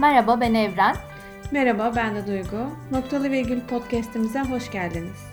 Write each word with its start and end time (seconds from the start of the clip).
Merhaba 0.00 0.40
ben 0.40 0.54
Evren. 0.54 0.96
Merhaba 1.52 1.92
ben 1.96 2.14
de 2.14 2.26
Duygu. 2.26 2.66
Noktalı 2.92 3.30
Virgül 3.30 3.60
podcastimize 3.60 4.40
hoş 4.40 4.70
geldiniz. 4.70 5.24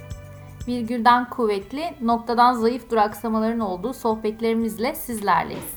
Virgülden 0.68 1.29
kuvvetli, 1.29 1.83
noktadan 2.01 2.54
zayıf 2.54 2.92
duraksamaların 2.92 3.60
olduğu 3.60 3.94
sohbetlerimizle 3.94 4.96
sizlerleyiz. 4.96 5.74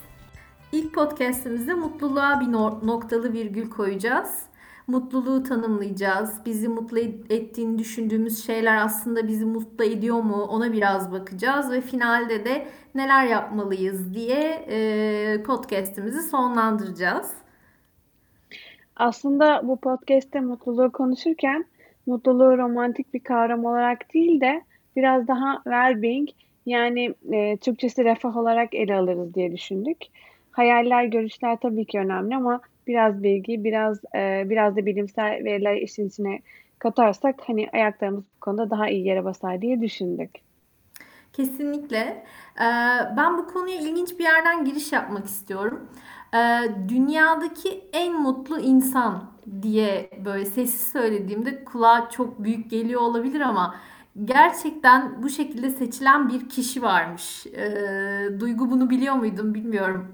İlk 0.73 0.95
podcastimizde 0.95 1.74
mutluluğa 1.74 2.41
bir 2.41 2.52
noktalı 2.87 3.32
virgül 3.32 3.70
koyacağız. 3.70 4.42
Mutluluğu 4.87 5.43
tanımlayacağız. 5.43 6.34
Bizi 6.46 6.68
mutlu 6.68 6.98
ettiğini 7.30 7.79
düşündüğümüz 7.79 8.46
şeyler 8.46 8.77
aslında 8.77 9.29
bizi 9.29 9.45
mutlu 9.45 9.84
ediyor 9.84 10.22
mu 10.22 10.43
ona 10.43 10.72
biraz 10.72 11.12
bakacağız. 11.12 11.70
Ve 11.70 11.80
finalde 11.80 12.45
de 12.45 12.66
neler 12.95 13.27
yapmalıyız 13.27 14.14
diye 14.14 14.64
podcastimizi 15.47 16.22
sonlandıracağız. 16.22 17.33
Aslında 19.00 19.68
bu 19.68 19.80
podcast'te 19.80 20.40
mutluluğu 20.40 20.92
konuşurken 20.92 21.64
mutluluğu 22.06 22.58
romantik 22.58 23.14
bir 23.14 23.20
kavram 23.20 23.64
olarak 23.64 24.14
değil 24.14 24.41
de 24.41 24.62
biraz 24.96 25.28
daha 25.28 25.54
well-being 25.54 26.28
yani 26.66 27.14
e, 27.32 27.56
Türkçesi 27.56 28.05
refah 28.05 28.36
olarak 28.36 28.74
ele 28.74 28.94
alırız 28.94 29.34
diye 29.34 29.52
düşündük. 29.52 29.96
Hayaller, 30.50 31.05
görüşler 31.05 31.58
tabii 31.62 31.84
ki 31.84 31.98
önemli 31.98 32.36
ama 32.36 32.60
biraz 32.86 33.22
bilgi, 33.22 33.64
biraz 33.64 34.00
e, 34.14 34.50
biraz 34.50 34.77
da 34.77 34.86
bilimsel 34.86 35.44
veriler 35.44 35.77
işin 35.77 36.08
içine 36.08 36.41
katarsak 36.78 37.36
hani 37.46 37.69
ayaklarımız 37.72 38.24
bu 38.24 38.41
konuda 38.41 38.70
daha 38.70 38.88
iyi 38.88 39.06
yere 39.06 39.24
basar 39.24 39.62
diye 39.62 39.80
düşündük. 39.80 40.30
Kesinlikle. 41.33 42.25
Ee, 42.57 42.65
ben 43.16 43.39
bu 43.39 43.47
konuya 43.47 43.77
ilginç 43.77 44.19
bir 44.19 44.25
yerden 44.25 44.64
giriş 44.64 44.92
yapmak 44.92 45.27
istiyorum. 45.27 45.89
Ee, 46.34 46.39
dünyadaki 46.89 47.84
en 47.92 48.20
mutlu 48.20 48.59
insan 48.59 49.25
diye 49.62 50.11
böyle 50.25 50.45
sessiz 50.45 50.92
söylediğimde 50.92 51.64
kulağa 51.64 52.11
çok 52.11 52.45
büyük 52.45 52.70
geliyor 52.70 53.00
olabilir 53.00 53.41
ama 53.41 53.75
gerçekten 54.25 55.22
bu 55.22 55.28
şekilde 55.28 55.70
seçilen 55.70 56.28
bir 56.28 56.48
kişi 56.48 56.83
varmış. 56.83 57.47
Ee, 57.47 58.41
Duygu 58.41 58.70
bunu 58.70 58.91
biliyor 58.91 59.15
muydun 59.15 59.55
bilmiyorum 59.55 60.09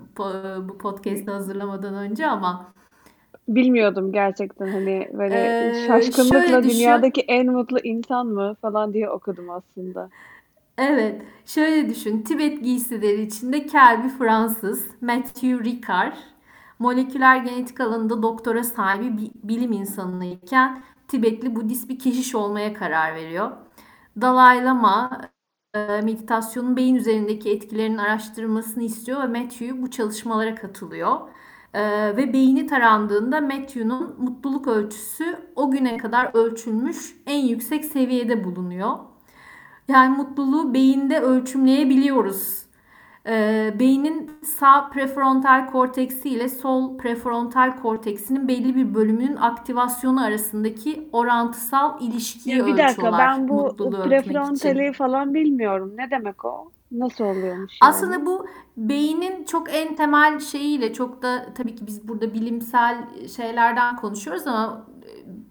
bu 0.69 0.79
podcast'ı 0.79 1.31
hazırlamadan 1.31 1.95
önce 1.95 2.27
ama 2.27 2.73
bilmiyordum 3.49 4.13
gerçekten 4.13 4.67
hani 4.67 5.09
böyle 5.13 5.35
ee, 5.35 5.87
şaşkınlıkla 5.87 6.63
dünyadaki 6.63 7.21
en 7.21 7.47
mutlu 7.47 7.79
insan 7.79 8.27
mı 8.27 8.57
falan 8.63 8.93
diye 8.93 9.11
okudum 9.11 9.51
aslında. 9.51 10.09
Evet, 10.79 11.23
şöyle 11.47 11.89
düşün. 11.89 12.23
Tibet 12.23 12.63
giysileri 12.63 13.23
içinde 13.23 13.67
kel 13.67 14.09
Fransız, 14.19 14.87
Matthew 15.01 15.65
Ricard, 15.65 16.17
moleküler 16.79 17.37
genetik 17.37 17.81
alanında 17.81 18.23
doktora 18.23 18.65
sahibi 18.65 19.19
bir 19.19 19.31
bilim 19.49 19.73
insanıyken 19.73 20.83
Tibetli 21.09 21.57
Budist 21.57 21.89
bir 21.89 21.99
keşiş 21.99 22.35
olmaya 22.35 22.75
karar 22.75 23.15
veriyor. 23.15 23.51
Dalai 24.21 24.65
Lama 24.65 25.21
e, 25.75 26.01
meditasyonun 26.01 26.77
beyin 26.77 26.95
üzerindeki 26.95 27.51
etkilerinin 27.51 27.99
araştırılmasını 27.99 28.83
istiyor 28.83 29.23
ve 29.23 29.27
Matthew 29.27 29.83
bu 29.83 29.91
çalışmalara 29.91 30.55
katılıyor. 30.55 31.21
Ee, 31.75 32.17
ve 32.17 32.33
beyni 32.33 32.67
tarandığında 32.67 33.41
Matthew'nun 33.41 34.15
mutluluk 34.19 34.67
ölçüsü 34.67 35.39
o 35.57 35.71
güne 35.71 35.97
kadar 35.97 36.31
ölçülmüş 36.35 37.17
en 37.27 37.47
yüksek 37.47 37.85
seviyede 37.85 38.45
bulunuyor. 38.45 38.99
Yani 39.89 40.17
mutluluğu 40.17 40.75
beyinde 40.75 41.21
ölçümleyebiliyoruz. 41.21 42.67
Ee, 43.29 43.75
beynin 43.79 44.31
sağ 44.45 44.89
prefrontal 44.89 45.67
korteksi 45.67 46.29
ile 46.29 46.49
sol 46.49 46.99
prefrontal 46.99 47.77
korteksinin 47.83 48.49
belli 48.49 48.77
bir 48.77 48.95
bölümünün 48.95 49.37
aktivasyonu 49.37 50.25
arasındaki 50.25 51.09
orantısal 51.13 52.01
ilişkiyi 52.01 52.57
ya 52.57 52.67
bir 52.67 52.71
dakika, 52.71 52.91
ölçüyorlar. 52.91 53.29
Ben 53.29 53.49
bu 53.49 53.77
prefrontali 54.05 54.93
falan 54.93 55.35
bilmiyorum. 55.35 55.93
Ne 55.97 56.11
demek 56.11 56.45
o? 56.45 56.71
Nasıl 56.93 57.25
oluyormuş? 57.25 57.79
Yani? 57.83 57.91
Aslında 57.91 58.27
bu 58.27 58.47
beynin 58.77 59.45
çok 59.45 59.75
en 59.75 59.97
temel 59.97 60.41
şeyiyle 60.41 60.93
çok 60.93 61.23
da 61.23 61.47
tabii 61.55 61.75
ki 61.77 61.87
biz 61.87 62.09
burada 62.09 62.35
bilimsel 62.35 62.97
şeylerden 63.37 63.97
konuşuyoruz 63.97 64.47
ama 64.47 64.87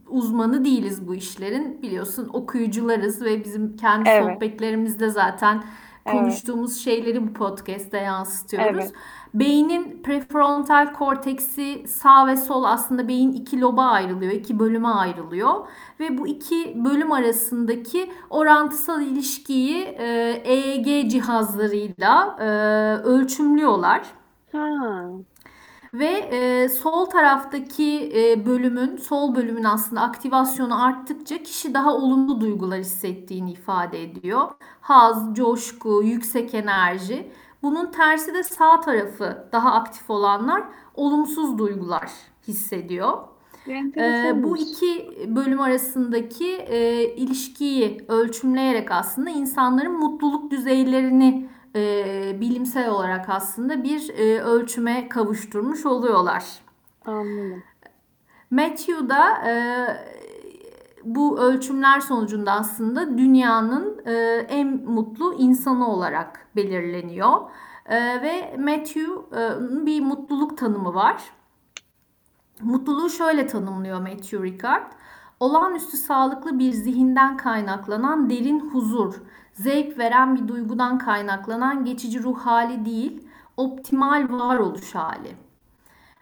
uzmanı 0.08 0.66
değiliz 0.66 1.08
bu 1.08 1.16
işlerin. 1.16 1.82
Biliyorsun 1.82 2.30
okuyucularız 2.34 3.22
ve 3.22 3.44
bizim 3.44 3.78
kendi 3.78 4.10
evet. 4.10 4.24
sohbetlerimizde 4.24 5.10
zaten 5.10 5.64
konuştuğumuz 6.12 6.72
evet. 6.72 6.82
şeyleri 6.84 7.28
bu 7.28 7.34
podcast'te 7.34 7.98
yansıtıyoruz. 7.98 8.84
Evet. 8.84 8.94
Beynin 9.34 10.04
prefrontal 10.04 10.94
korteksi 10.94 11.84
sağ 11.88 12.28
ve 12.28 12.38
sol 12.38 12.64
aslında 12.64 13.08
beyin 13.08 13.32
iki 13.32 13.62
loba 13.62 13.86
ayrılıyor, 13.86 14.32
iki 14.32 14.60
bölüme 14.60 14.88
ayrılıyor 14.88 15.68
ve 16.00 16.18
bu 16.18 16.28
iki 16.28 16.86
bölüm 16.86 17.12
arasındaki 17.12 18.12
orantısal 18.30 19.02
ilişkiyi 19.02 19.84
e, 19.84 20.06
EEG 20.46 21.12
cihazlarıyla 21.12 22.38
e, 22.40 22.46
ölçümlüyorlar. 23.04 24.02
Ha. 24.52 25.06
Ve 26.00 26.12
e, 26.32 26.70
sol 26.70 27.06
taraftaki 27.06 28.12
e, 28.16 28.46
bölümün, 28.46 28.98
sol 28.98 29.36
bölümün 29.36 29.64
aslında 29.64 30.02
aktivasyonu 30.02 30.84
arttıkça 30.84 31.44
kişi 31.44 31.74
daha 31.74 31.96
olumlu 31.96 32.42
duygular 32.42 32.80
hissettiğini 32.80 33.52
ifade 33.52 34.04
ediyor. 34.04 34.48
Haz, 34.82 35.34
coşku, 35.34 36.02
yüksek 36.04 36.54
enerji. 36.54 37.32
Bunun 37.64 37.92
tersi 37.92 38.34
de 38.34 38.44
sağ 38.44 38.80
tarafı 38.80 39.48
daha 39.52 39.72
aktif 39.72 40.10
olanlar 40.10 40.64
olumsuz 40.94 41.58
duygular 41.58 42.12
hissediyor. 42.48 43.18
Ee, 43.98 44.44
bu 44.44 44.58
iki 44.58 45.10
bölüm 45.28 45.62
arasındaki 45.62 46.52
e, 46.54 47.04
ilişkiyi 47.16 48.06
ölçümleyerek 48.08 48.92
aslında 48.92 49.30
insanların 49.30 50.00
mutluluk 50.00 50.52
düzeylerini 50.52 51.50
e, 51.76 52.42
bilimsel 52.42 52.90
olarak 52.90 53.30
aslında 53.30 53.84
bir 53.84 54.10
e, 54.10 54.42
ölçüme 54.42 55.10
kavuşturmuş 55.10 55.86
oluyorlar. 55.86 56.44
Anladım. 57.06 57.64
Matthew 58.52 59.10
da 59.10 59.50
e, 59.50 59.54
bu 61.04 61.40
ölçümler 61.40 62.00
sonucunda 62.00 62.52
aslında 62.52 63.18
dünyanın 63.18 64.02
e, 64.06 64.14
en 64.50 64.68
mutlu 64.68 65.34
insanı 65.34 65.88
olarak 65.88 66.48
belirleniyor. 66.56 67.42
E, 67.86 68.22
ve 68.22 68.58
Matthew'un 68.58 69.86
bir 69.86 70.02
mutluluk 70.02 70.58
tanımı 70.58 70.94
var. 70.94 71.24
Mutluluğu 72.62 73.10
şöyle 73.10 73.48
tanımlıyor 73.48 74.00
Matthew 74.00 74.44
Ricard. 74.44 74.92
Olağanüstü 75.40 75.98
sağlıklı 75.98 76.60
bir 76.60 76.72
zihinden 76.72 77.38
kaynaklanan 77.38 78.30
derin 78.30 78.60
huzur, 78.60 79.16
zevk 79.56 79.98
veren 79.98 80.36
bir 80.36 80.48
duygudan 80.48 80.98
kaynaklanan 80.98 81.86
geçici 81.86 82.24
ruh 82.24 82.40
hali 82.40 82.86
değil, 82.86 83.28
optimal 83.58 84.28
varoluş 84.30 84.96
hali. 84.96 85.36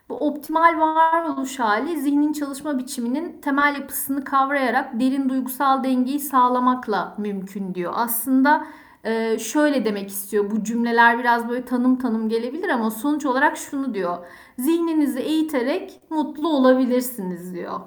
Bu 0.09 0.17
optimal 0.17 0.79
varoluş 0.79 1.59
hali 1.59 2.01
zihnin 2.01 2.33
çalışma 2.33 2.77
biçiminin 2.77 3.41
temel 3.41 3.75
yapısını 3.75 4.23
kavrayarak 4.23 4.99
derin 4.99 5.29
duygusal 5.29 5.83
dengeyi 5.83 6.19
sağlamakla 6.19 7.15
mümkün 7.17 7.75
diyor. 7.75 7.93
Aslında 7.95 8.65
e, 9.03 9.39
şöyle 9.39 9.85
demek 9.85 10.09
istiyor. 10.09 10.51
Bu 10.51 10.63
cümleler 10.63 11.19
biraz 11.19 11.49
böyle 11.49 11.65
tanım 11.65 11.95
tanım 11.99 12.29
gelebilir 12.29 12.69
ama 12.69 12.91
sonuç 12.91 13.25
olarak 13.25 13.57
şunu 13.57 13.93
diyor. 13.93 14.17
Zihninizi 14.59 15.19
eğiterek 15.19 16.01
mutlu 16.09 16.49
olabilirsiniz 16.49 17.53
diyor. 17.53 17.79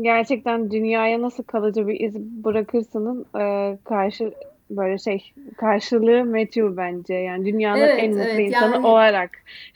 Gerçekten 0.00 0.70
dünyaya 0.70 1.22
nasıl 1.22 1.42
kalıcı 1.42 1.88
bir 1.88 2.00
iz 2.00 2.18
bırakırsınız 2.18 3.18
e, 3.40 3.78
karşı 3.84 4.34
böyle 4.70 4.98
şey 4.98 5.32
karşılığı 5.56 6.24
Matthew 6.24 6.76
bence. 6.76 7.14
Yani 7.14 7.46
dünyanın 7.46 7.80
evet, 7.80 7.98
en 8.02 8.10
mutlu 8.10 8.22
evet, 8.22 8.48
insanı 8.48 8.74
yani, 8.74 8.86
olarak. 8.86 9.30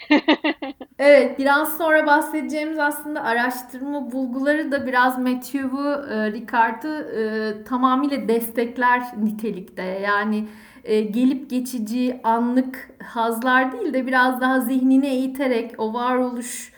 evet 0.98 1.38
biraz 1.38 1.78
sonra 1.78 2.06
bahsedeceğimiz 2.06 2.78
aslında 2.78 3.22
araştırma 3.22 4.12
bulguları 4.12 4.72
da 4.72 4.86
biraz 4.86 5.18
Matthew'u, 5.18 6.06
e, 6.10 6.32
Ricard'ı 6.32 6.98
e, 7.18 7.64
tamamıyla 7.64 8.28
destekler 8.28 9.02
nitelikte. 9.22 9.82
Yani 9.82 10.44
e, 10.84 11.00
gelip 11.00 11.50
geçici 11.50 12.20
anlık 12.24 12.90
hazlar 13.04 13.72
değil 13.72 13.94
de 13.94 14.06
biraz 14.06 14.40
daha 14.40 14.60
zihnini 14.60 15.06
eğiterek 15.06 15.74
o 15.78 15.94
varoluş 15.94 16.72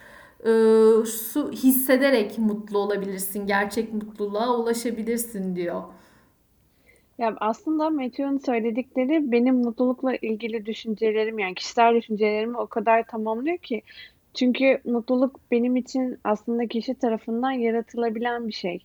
su 1.06 1.52
hissederek 1.52 2.38
mutlu 2.38 2.79
olabilirsin. 2.79 3.46
Gerçek 3.46 3.93
mutluluğa 3.93 4.56
ulaşabilirsin 4.58 5.56
diyor. 5.56 5.82
Ya 7.19 7.37
aslında 7.41 7.91
Matthew'un 7.91 8.38
söyledikleri 8.38 9.32
benim 9.32 9.55
mutlulukla 9.55 10.17
ilgili 10.17 10.67
düşüncelerim 10.67 11.38
yani 11.38 11.55
kişisel 11.55 11.94
düşüncelerimi 11.94 12.58
o 12.58 12.67
kadar 12.67 13.06
tamamlıyor 13.06 13.58
ki. 13.58 13.82
Çünkü 14.35 14.81
mutluluk 14.85 15.41
benim 15.50 15.76
için 15.76 16.19
aslında 16.25 16.67
kişi 16.67 16.94
tarafından 16.94 17.50
yaratılabilen 17.50 18.49
bir 18.49 18.52
şey. 18.52 18.85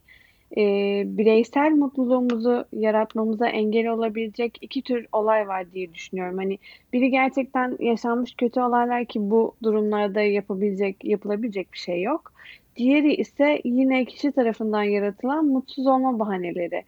E, 0.58 0.64
bireysel 1.06 1.72
mutluluğumuzu 1.72 2.66
yaratmamıza 2.74 3.48
engel 3.48 3.88
olabilecek 3.88 4.58
iki 4.62 4.82
tür 4.82 5.08
olay 5.12 5.48
var 5.48 5.72
diye 5.72 5.94
düşünüyorum. 5.94 6.38
Hani 6.38 6.58
biri 6.94 7.12
gerçekten 7.12 7.78
yaşanmış 7.80 8.36
kötü 8.36 8.62
olaylar 8.62 9.06
ki 9.06 9.20
bu 9.22 9.56
durumlarda 9.64 10.22
yapabilecek, 10.22 11.06
yapılabilecek 11.06 11.74
bir 11.74 11.78
şey 11.78 12.02
yok. 12.02 12.34
Diğeri 12.76 13.14
ise 13.16 13.62
yine 13.64 14.06
kişi 14.06 14.32
tarafından 14.32 14.84
yaratılan 14.84 15.46
mutsuz 15.46 15.88
olma 15.88 16.20
bahaneleri. 16.20 16.84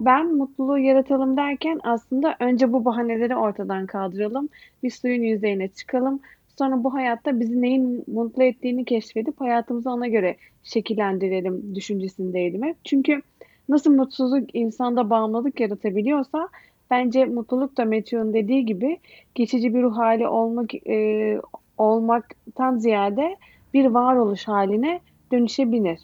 Ben 0.00 0.34
mutluluğu 0.34 0.78
yaratalım 0.78 1.36
derken 1.36 1.80
aslında 1.82 2.36
önce 2.40 2.72
bu 2.72 2.84
bahaneleri 2.84 3.36
ortadan 3.36 3.86
kaldıralım. 3.86 4.48
Bir 4.82 4.90
suyun 4.90 5.22
yüzeyine 5.22 5.68
çıkalım. 5.68 6.20
Sonra 6.58 6.84
bu 6.84 6.94
hayatta 6.94 7.40
bizi 7.40 7.62
neyin 7.62 8.04
mutlu 8.06 8.42
ettiğini 8.42 8.84
keşfedip 8.84 9.40
hayatımızı 9.40 9.90
ona 9.90 10.06
göre 10.06 10.36
şekillendirelim 10.62 11.74
düşüncesindeydim 11.74 12.62
hep. 12.62 12.76
Çünkü 12.84 13.22
nasıl 13.68 13.92
mutsuzluk 13.92 14.54
insanda 14.54 15.10
bağımlılık 15.10 15.60
yaratabiliyorsa 15.60 16.48
bence 16.90 17.24
mutluluk 17.24 17.76
da 17.76 17.84
Matthew'un 17.84 18.34
dediği 18.34 18.66
gibi 18.66 18.98
geçici 19.34 19.74
bir 19.74 19.82
ruh 19.82 19.96
hali 19.96 20.28
olmak 20.28 20.74
e, 20.88 21.40
olmaktan 21.78 22.78
ziyade 22.78 23.36
bir 23.74 23.86
varoluş 23.86 24.48
haline 24.48 25.00
dönüşebilir. 25.32 25.98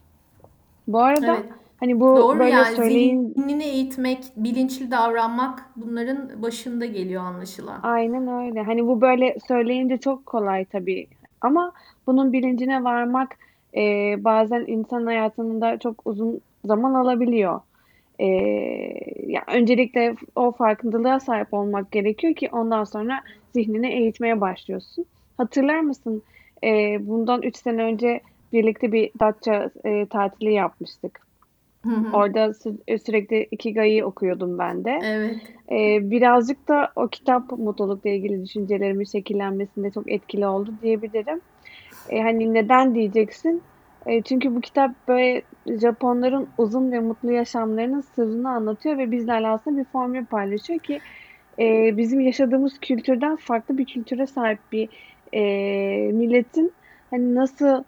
Bu 0.89 0.99
arada 0.99 1.37
Evet. 1.37 1.62
Hani 1.83 2.01
bu 2.01 2.17
Doğru 2.17 2.39
böyle 2.39 2.51
yani 2.51 2.77
söyleyin 2.77 3.29
zihnini 3.29 3.65
eğitmek, 3.65 4.19
bilinçli 4.37 4.91
davranmak 4.91 5.71
bunların 5.77 6.43
başında 6.43 6.87
geliyor 6.87 7.23
anlaşılan. 7.23 7.81
aynen 7.83 8.29
öyle. 8.29 8.63
Hani 8.63 8.87
bu 8.87 9.01
böyle 9.01 9.37
söyleyince 9.49 9.97
çok 9.99 10.27
kolay 10.27 10.65
tabii. 10.65 11.07
Ama 11.41 11.73
bunun 12.07 12.33
bilincine 12.33 12.85
varmak 12.85 13.37
e, 13.77 14.15
bazen 14.25 14.65
insan 14.67 15.07
hayatında 15.07 15.79
çok 15.79 16.07
uzun 16.07 16.41
zaman 16.65 16.95
alabiliyor. 16.95 17.61
E, 18.19 18.27
ya 19.27 19.43
öncelikle 19.55 20.15
o 20.37 20.53
farkındalığa 20.53 21.21
sahip 21.21 21.55
olmak 21.55 21.93
gerekiyor 21.93 22.35
ki 22.35 22.49
ondan 22.53 22.85
sonra 22.85 23.21
zihnini 23.55 23.93
eğitmeye 23.93 24.41
başlıyorsun. 24.41 25.05
Hatırlar 25.37 25.81
mısın? 25.81 26.23
E, 26.65 26.99
bundan 27.07 27.43
3 27.43 27.57
sene 27.57 27.83
önce 27.83 28.21
birlikte 28.53 28.93
bir 28.93 29.11
Datça 29.21 29.71
e, 29.85 30.07
tatili 30.07 30.53
yapmıştık. 30.53 31.32
Hı 31.85 31.91
hı. 31.91 32.17
Orada 32.17 32.47
sü- 32.47 32.99
sürekli 33.07 33.49
Ikigai'yi 33.51 34.05
okuyordum 34.05 34.59
ben 34.59 34.85
de. 34.85 35.05
Evet. 35.05 35.43
Ee, 35.73 36.11
birazcık 36.11 36.69
da 36.69 36.93
o 36.97 37.09
kitap 37.09 37.53
mutlulukla 37.53 38.11
ilgili 38.11 38.45
düşüncelerimin 38.45 39.05
şekillenmesinde 39.05 39.91
çok 39.93 40.13
etkili 40.13 40.47
oldu 40.47 40.81
diyebilirim. 40.83 41.41
Ee, 42.07 42.21
hani 42.23 42.55
neden 42.55 42.95
diyeceksin? 42.95 43.65
Ee, 44.07 44.23
çünkü 44.23 44.57
bu 44.57 44.61
kitap 44.61 45.09
böyle 45.09 45.47
Japonların 45.81 46.55
uzun 46.59 46.93
ve 46.93 47.01
mutlu 47.01 47.33
yaşamlarının 47.33 48.01
sırrını 48.01 48.51
anlatıyor 48.51 48.99
ve 48.99 49.11
bizlerle 49.13 49.49
aslında 49.49 49.81
bir 49.81 49.85
formül 49.91 50.27
paylaşıyor 50.27 50.81
ki 50.81 51.03
e, 51.61 51.97
bizim 51.97 52.21
yaşadığımız 52.21 52.79
kültürden 52.81 53.37
farklı 53.37 53.79
bir 53.79 53.87
kültüre 53.87 54.27
sahip 54.27 54.61
bir 54.73 54.91
e, 55.35 55.41
milletin 56.13 56.77
hani 57.11 57.35
nasıl 57.35 57.85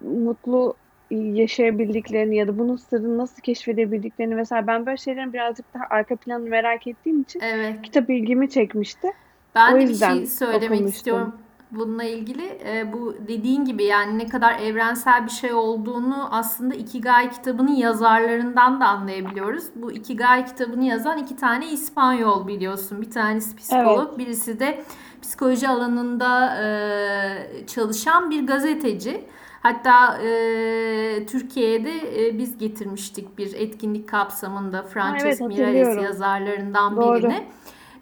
mutlu 0.00 0.79
yaşayabildiklerini 1.14 2.36
ya 2.36 2.48
da 2.48 2.58
bunun 2.58 2.76
sırrını 2.76 3.18
nasıl 3.18 3.42
keşfedebildiklerini 3.42 4.34
mesela 4.34 4.66
ben 4.66 4.86
böyle 4.86 4.96
şeylerin 4.96 5.32
birazcık 5.32 5.74
daha 5.74 5.84
arka 5.90 6.16
planını 6.16 6.48
merak 6.48 6.86
ettiğim 6.86 7.20
için 7.20 7.40
Evet. 7.40 7.82
kitap 7.82 8.10
ilgimi 8.10 8.50
çekmişti. 8.50 9.06
O 9.06 9.12
Ben 9.54 9.74
de 9.80 9.88
bir 9.88 9.94
şey 9.94 10.26
söylemek 10.26 10.62
okumuştum. 10.64 10.86
istiyorum 10.86 11.32
bununla 11.72 12.04
ilgili. 12.04 12.58
Ee, 12.66 12.92
bu 12.92 13.16
dediğin 13.28 13.64
gibi 13.64 13.84
yani 13.84 14.18
ne 14.18 14.28
kadar 14.28 14.58
evrensel 14.58 15.24
bir 15.24 15.30
şey 15.30 15.52
olduğunu 15.52 16.28
aslında 16.34 16.74
Ikigai 16.74 17.30
kitabının 17.30 17.72
yazarlarından 17.74 18.80
da 18.80 18.86
anlayabiliyoruz. 18.86 19.64
Bu 19.74 19.92
Ikigai 19.92 20.44
kitabını 20.44 20.84
yazan 20.84 21.18
iki 21.18 21.36
tane 21.36 21.70
İspanyol 21.72 22.46
biliyorsun. 22.46 23.02
Bir 23.02 23.10
tanesi 23.10 23.48
Evet, 23.50 23.58
psikolog, 23.60 24.18
birisi 24.18 24.60
de 24.60 24.82
psikoloji 25.22 25.68
alanında 25.68 26.56
e, 26.64 27.66
çalışan 27.66 28.30
bir 28.30 28.46
gazeteci. 28.46 29.24
Hatta 29.60 30.18
e, 30.18 31.26
Türkiye'de 31.26 32.26
e, 32.26 32.38
biz 32.38 32.58
getirmiştik 32.58 33.38
bir 33.38 33.54
etkinlik 33.54 34.08
kapsamında 34.08 34.76
ha, 34.76 34.82
evet 34.82 34.92
Frances 34.92 35.40
Miralles 35.40 36.02
yazarlarından 36.02 36.96
Doğru. 36.96 37.18
birini. 37.18 37.46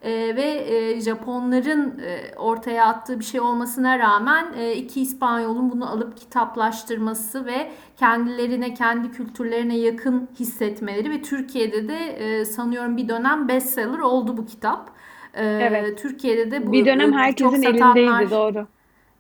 Ee, 0.03 0.11
ve 0.37 0.43
e, 0.43 1.01
Japonların 1.01 1.99
e, 1.99 2.37
ortaya 2.37 2.87
attığı 2.87 3.21
bir 3.21 3.25
şey 3.25 3.41
olmasına 3.41 3.99
rağmen 3.99 4.47
e, 4.59 4.75
iki 4.75 5.01
İspanyol'un 5.01 5.71
bunu 5.71 5.91
alıp 5.91 6.17
kitaplaştırması 6.17 7.47
ve 7.47 7.71
kendilerine, 7.97 8.75
kendi 8.75 9.11
kültürlerine 9.11 9.79
yakın 9.79 10.29
hissetmeleri 10.41 11.11
ve 11.11 11.23
Türkiye'de 11.23 11.89
de 11.89 11.97
e, 11.97 12.45
sanıyorum 12.45 12.97
bir 12.97 13.09
dönem 13.09 13.49
bestseller 13.49 13.99
oldu 13.99 14.37
bu 14.37 14.47
kitap. 14.47 14.91
Evet. 15.35 15.89
Ee, 15.89 15.97
Türkiye'de 15.97 16.51
de 16.51 16.67
bu 16.67 16.73
Bir 16.73 16.87
dönem 16.87 17.13
e, 17.13 17.17
herkesin 17.17 17.63
elindeydi 17.63 18.31
doğru. 18.31 18.67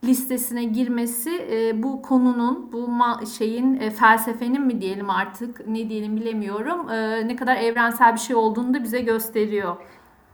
Listesine 0.04 0.64
girmesi 0.64 1.30
e, 1.50 1.82
bu 1.82 2.02
konunun, 2.02 2.72
bu 2.72 2.78
ma- 2.78 3.26
şeyin 3.38 3.80
e, 3.80 3.90
felsefenin 3.90 4.62
mi 4.66 4.80
diyelim 4.80 5.10
artık, 5.10 5.66
ne 5.66 5.88
diyelim 5.88 6.16
bilemiyorum, 6.16 6.90
e, 6.90 7.28
ne 7.28 7.36
kadar 7.36 7.56
evrensel 7.56 8.14
bir 8.14 8.20
şey 8.20 8.36
olduğunu 8.36 8.74
da 8.74 8.82
bize 8.84 9.00
gösteriyor. 9.00 9.76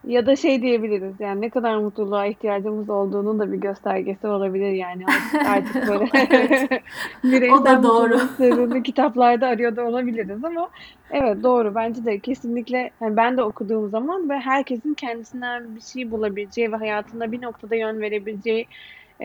Ya 0.04 0.26
da 0.26 0.36
şey 0.36 0.62
diyebiliriz 0.62 1.20
yani 1.20 1.40
ne 1.40 1.50
kadar 1.50 1.76
mutluluğa 1.78 2.26
ihtiyacımız 2.26 2.90
olduğunun 2.90 3.38
da 3.38 3.52
bir 3.52 3.56
göstergesi 3.58 4.26
olabilir 4.26 4.70
yani 4.72 5.04
artık, 5.44 5.82
böyle 5.86 6.10
Evet, 6.14 6.70
o 7.48 7.64
bireysel 7.64 7.82
da 7.82 7.82
doğru. 7.82 8.20
sırrını 8.36 8.82
kitaplarda 8.82 9.46
arıyor 9.48 9.76
da 9.76 9.84
olabiliriz 9.84 10.44
ama 10.44 10.70
evet 11.10 11.42
doğru 11.42 11.74
bence 11.74 12.04
de 12.04 12.20
kesinlikle 12.20 12.90
yani 13.00 13.16
ben 13.16 13.36
de 13.36 13.42
okuduğum 13.42 13.90
zaman 13.90 14.28
ve 14.30 14.38
herkesin 14.40 14.94
kendisinden 14.94 15.76
bir 15.76 15.80
şey 15.80 16.10
bulabileceği 16.10 16.72
ve 16.72 16.76
hayatında 16.76 17.32
bir 17.32 17.42
noktada 17.42 17.74
yön 17.76 18.00
verebileceği 18.00 18.66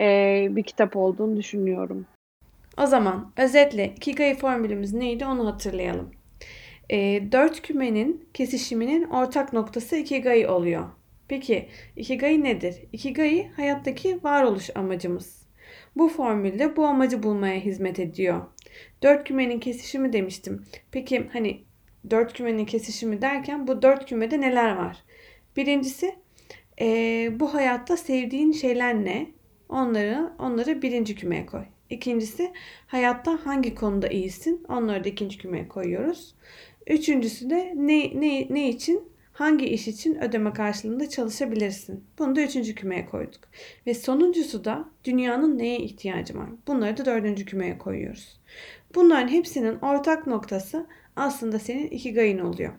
e, 0.00 0.48
bir 0.50 0.62
kitap 0.62 0.96
olduğunu 0.96 1.36
düşünüyorum. 1.36 2.06
O 2.78 2.86
zaman 2.86 3.32
özetle 3.36 3.92
Ikigai 3.96 4.34
formülümüz 4.34 4.92
neydi 4.92 5.26
onu 5.26 5.46
hatırlayalım. 5.46 6.10
E, 6.90 6.96
dört 7.32 7.62
kümenin 7.62 8.28
kesişiminin 8.34 9.04
ortak 9.04 9.52
noktası 9.52 9.96
Ikigai 9.96 10.46
oluyor. 10.46 10.88
Peki 11.28 11.68
Ikigai 11.96 12.44
nedir? 12.44 12.76
Ikigai 12.92 13.48
hayattaki 13.56 14.24
varoluş 14.24 14.76
amacımız. 14.76 15.40
Bu 15.96 16.08
formülde 16.08 16.76
bu 16.76 16.86
amacı 16.86 17.22
bulmaya 17.22 17.60
hizmet 17.60 17.98
ediyor. 17.98 18.40
Dört 19.02 19.28
kümenin 19.28 19.60
kesişimi 19.60 20.12
demiştim. 20.12 20.64
Peki 20.92 21.28
hani 21.32 21.64
dört 22.10 22.32
kümenin 22.32 22.64
kesişimi 22.64 23.22
derken 23.22 23.66
bu 23.66 23.82
dört 23.82 24.08
kümede 24.08 24.40
neler 24.40 24.76
var? 24.76 24.96
Birincisi 25.56 26.14
e, 26.80 26.86
bu 27.40 27.54
hayatta 27.54 27.96
sevdiğin 27.96 28.52
şeyler 28.52 29.04
ne? 29.04 29.26
Onları 29.70 30.30
onları 30.38 30.82
birinci 30.82 31.14
kümeye 31.14 31.46
koy. 31.46 31.62
İkincisi 31.90 32.52
hayatta 32.86 33.38
hangi 33.46 33.74
konuda 33.74 34.08
iyisin? 34.08 34.64
Onları 34.68 35.04
da 35.04 35.08
ikinci 35.08 35.38
kümeye 35.38 35.68
koyuyoruz. 35.68 36.34
Üçüncüsü 36.86 37.50
de 37.50 37.72
ne, 37.76 38.20
ne, 38.20 38.46
ne 38.50 38.68
için, 38.68 39.08
hangi 39.32 39.66
iş 39.66 39.88
için 39.88 40.22
ödeme 40.22 40.52
karşılığında 40.52 41.08
çalışabilirsin? 41.08 42.04
Bunu 42.18 42.36
da 42.36 42.40
üçüncü 42.40 42.74
kümeye 42.74 43.06
koyduk. 43.06 43.40
Ve 43.86 43.94
sonuncusu 43.94 44.64
da 44.64 44.88
dünyanın 45.04 45.58
neye 45.58 45.78
ihtiyacı 45.78 46.38
var? 46.38 46.48
Bunları 46.66 46.96
da 46.96 47.04
dördüncü 47.04 47.44
kümeye 47.44 47.78
koyuyoruz. 47.78 48.40
Bunların 48.94 49.28
hepsinin 49.28 49.78
ortak 49.78 50.26
noktası 50.26 50.86
aslında 51.16 51.58
senin 51.58 51.86
ikigai'in 51.86 52.38
oluyor. 52.38 52.72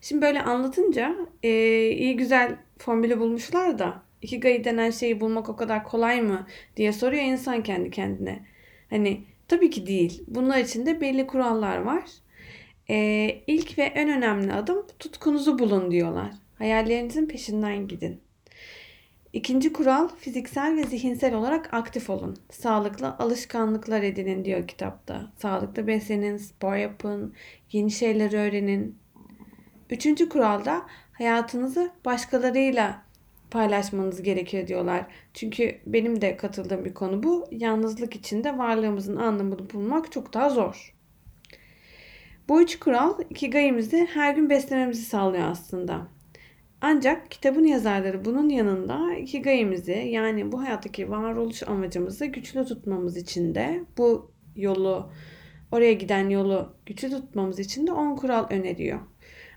Şimdi 0.00 0.22
böyle 0.22 0.42
anlatınca 0.42 1.16
e, 1.42 1.50
iyi 1.90 2.16
güzel 2.16 2.56
formülü 2.78 3.20
bulmuşlar 3.20 3.78
da 3.78 4.02
ikigai 4.22 4.64
denen 4.64 4.90
şeyi 4.90 5.20
bulmak 5.20 5.48
o 5.48 5.56
kadar 5.56 5.84
kolay 5.84 6.22
mı 6.22 6.46
diye 6.76 6.92
soruyor 6.92 7.22
insan 7.24 7.62
kendi 7.62 7.90
kendine. 7.90 8.44
Hani 8.90 9.24
tabii 9.48 9.70
ki 9.70 9.86
değil. 9.86 10.24
Bunlar 10.26 10.58
için 10.58 10.86
de 10.86 11.00
belli 11.00 11.26
kurallar 11.26 11.78
var. 11.78 12.04
Ee, 12.90 13.42
ilk 13.46 13.78
ve 13.78 13.82
en 13.82 14.08
önemli 14.08 14.52
adım 14.52 14.86
tutkunuzu 14.98 15.58
bulun 15.58 15.90
diyorlar. 15.90 16.30
Hayallerinizin 16.58 17.26
peşinden 17.26 17.88
gidin. 17.88 18.20
İkinci 19.32 19.72
kural 19.72 20.08
fiziksel 20.08 20.76
ve 20.76 20.84
zihinsel 20.84 21.34
olarak 21.34 21.74
aktif 21.74 22.10
olun. 22.10 22.36
Sağlıklı 22.50 23.16
alışkanlıklar 23.18 24.02
edinin 24.02 24.44
diyor 24.44 24.68
kitapta. 24.68 25.32
Sağlıklı 25.38 25.86
beslenin, 25.86 26.36
spor 26.36 26.76
yapın, 26.76 27.34
yeni 27.72 27.90
şeyler 27.90 28.32
öğrenin. 28.32 28.98
Üçüncü 29.90 30.28
kuralda 30.28 30.86
hayatınızı 31.12 31.90
başkalarıyla 32.04 33.02
paylaşmanız 33.50 34.22
gerekiyor 34.22 34.66
diyorlar. 34.66 35.06
Çünkü 35.34 35.78
benim 35.86 36.20
de 36.20 36.36
katıldığım 36.36 36.84
bir 36.84 36.94
konu 36.94 37.22
bu. 37.22 37.46
Yalnızlık 37.50 38.16
içinde 38.16 38.58
varlığımızın 38.58 39.16
anlamını 39.16 39.70
bulmak 39.70 40.12
çok 40.12 40.34
daha 40.34 40.50
zor. 40.50 40.94
Bu 42.48 42.62
üç 42.62 42.78
kural 42.78 43.18
ikigai'mizi 43.30 44.08
her 44.14 44.34
gün 44.34 44.50
beslememizi 44.50 45.02
sağlıyor 45.02 45.44
aslında. 45.44 46.06
Ancak 46.80 47.30
kitabın 47.30 47.64
yazarları 47.64 48.24
bunun 48.24 48.48
yanında 48.48 49.14
ikigai'mizi 49.14 49.92
yani 50.10 50.52
bu 50.52 50.62
hayattaki 50.62 51.10
varoluş 51.10 51.62
amacımızı 51.62 52.26
güçlü 52.26 52.64
tutmamız 52.64 53.16
için 53.16 53.54
de 53.54 53.84
bu 53.98 54.30
yolu 54.56 55.10
oraya 55.72 55.92
giden 55.92 56.28
yolu 56.28 56.76
güçlü 56.86 57.10
tutmamız 57.10 57.58
için 57.58 57.86
de 57.86 57.92
10 57.92 58.16
kural 58.16 58.46
öneriyor. 58.50 59.00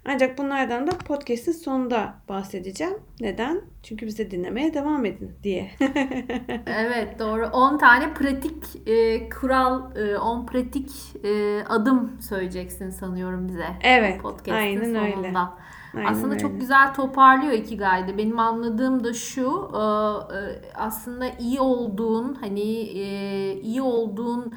Ancak 0.05 0.37
bunlardan 0.37 0.87
da 0.87 0.91
podcast'in 0.91 1.51
sonunda 1.51 2.13
bahsedeceğim. 2.29 2.93
Neden? 3.19 3.61
Çünkü 3.83 4.05
bize 4.05 4.31
dinlemeye 4.31 4.73
devam 4.73 5.05
edin 5.05 5.31
diye. 5.43 5.71
Evet 6.67 7.19
doğru. 7.19 7.45
10 7.47 7.77
tane 7.77 8.13
pratik 8.13 8.87
e, 8.87 9.29
kural, 9.29 9.95
e, 9.95 10.17
10 10.17 10.45
pratik 10.45 10.91
e, 11.25 11.63
adım 11.69 12.17
söyleyeceksin 12.21 12.89
sanıyorum 12.89 13.47
bize. 13.47 13.65
Evet, 13.83 14.21
Podcast'in 14.21 14.51
aynen 14.53 14.95
öyle. 14.95 15.13
sonunda. 15.15 15.53
Aynen 15.95 16.11
Aslında 16.11 16.29
öyle. 16.33 16.39
çok 16.39 16.59
güzel 16.59 16.93
toparlıyor 16.93 17.53
Ikigai'de. 17.53 18.17
Benim 18.17 18.39
anladığım 18.39 19.03
da 19.03 19.13
şu, 19.13 19.71
e, 19.73 19.77
e, 20.37 20.39
aslında 20.75 21.25
iyi 21.39 21.59
olduğun, 21.59 22.33
hani 22.41 22.71
e, 22.79 23.53
iyi 23.61 23.81
olduğun 23.81 24.53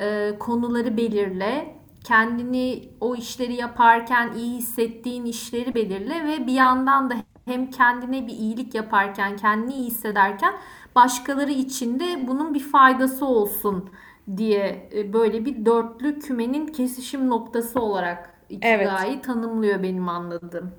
e, 0.00 0.32
konuları 0.38 0.96
belirle. 0.96 1.79
Kendini 2.04 2.88
o 3.00 3.16
işleri 3.16 3.54
yaparken 3.54 4.32
iyi 4.32 4.56
hissettiğin 4.56 5.24
işleri 5.24 5.74
belirle 5.74 6.24
ve 6.26 6.46
bir 6.46 6.52
yandan 6.52 7.10
da 7.10 7.14
hem 7.44 7.70
kendine 7.70 8.26
bir 8.26 8.32
iyilik 8.32 8.74
yaparken, 8.74 9.36
kendini 9.36 9.74
iyi 9.74 9.86
hissederken 9.86 10.54
başkaları 10.94 11.50
için 11.52 12.00
de 12.00 12.28
bunun 12.28 12.54
bir 12.54 12.60
faydası 12.60 13.26
olsun 13.26 13.90
diye 14.36 14.88
e, 14.94 15.12
böyle 15.12 15.44
bir 15.44 15.66
dörtlü 15.66 16.18
kümenin 16.18 16.66
kesişim 16.66 17.30
noktası 17.30 17.80
olarak 17.80 18.34
Ikigai'yi 18.48 19.22
tanımlıyor 19.22 19.82
benim 19.82 20.08
anladığım. 20.08 20.72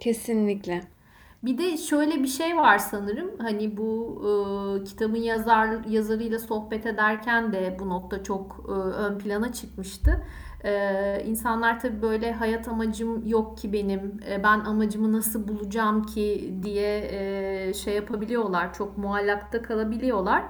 Kesinlikle. 0.00 0.93
Bir 1.44 1.58
de 1.58 1.76
şöyle 1.76 2.22
bir 2.22 2.28
şey 2.28 2.56
var 2.56 2.78
sanırım. 2.78 3.30
Hani 3.38 3.76
bu 3.76 4.22
e, 4.80 4.84
kitabın 4.84 5.16
yazar 5.16 5.84
yazarıyla 5.88 6.38
sohbet 6.38 6.86
ederken 6.86 7.52
de 7.52 7.76
bu 7.80 7.88
nokta 7.88 8.22
çok 8.22 8.64
e, 8.68 8.72
ön 8.72 9.18
plana 9.18 9.52
çıkmıştı. 9.52 10.26
E, 10.64 11.24
insanlar 11.26 11.80
tabii 11.80 12.02
böyle 12.02 12.32
hayat 12.32 12.68
amacım 12.68 13.26
yok 13.26 13.58
ki 13.58 13.72
benim. 13.72 14.20
e, 14.30 14.42
ben 14.44 14.60
amacımı 14.60 15.12
nasıl 15.12 15.48
bulacağım 15.48 16.02
ki 16.06 16.54
diye 16.62 17.08
e, 17.68 17.74
şey 17.74 17.94
yapabiliyorlar. 17.94 18.74
Çok 18.74 18.98
muallakta 18.98 19.62
kalabiliyorlar. 19.62 20.42